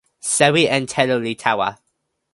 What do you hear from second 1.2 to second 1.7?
li tawa.